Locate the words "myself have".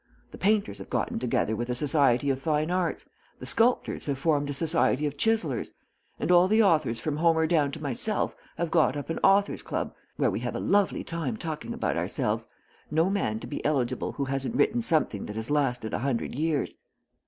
7.83-8.71